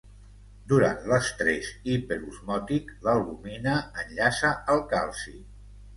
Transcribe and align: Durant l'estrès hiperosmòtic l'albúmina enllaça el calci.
Durant 0.71 1.03
l'estrès 1.11 1.69
hiperosmòtic 1.95 2.89
l'albúmina 3.09 3.77
enllaça 4.05 4.55
el 4.77 4.83
calci. 4.95 5.37